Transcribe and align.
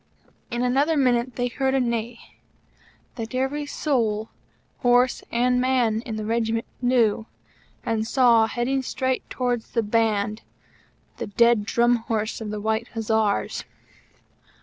In 0.49 0.63
another 0.63 0.97
minute 0.97 1.35
they 1.35 1.47
heard 1.47 1.75
a 1.75 1.79
neigh 1.79 2.17
that 3.17 3.35
every 3.35 3.67
soul 3.67 4.29
horse 4.79 5.21
and 5.31 5.61
man 5.61 6.01
in 6.07 6.15
the 6.15 6.25
Regiment 6.25 6.65
knew, 6.81 7.27
and 7.85 8.07
saw, 8.07 8.47
heading 8.47 8.81
straight 8.81 9.29
towards 9.29 9.73
the 9.73 9.83
Band, 9.83 10.41
the 11.17 11.27
dead 11.27 11.65
Drum 11.65 11.97
Horse 11.97 12.41
of 12.41 12.49
the 12.49 12.59
White 12.59 12.87
Hussars! 12.95 13.63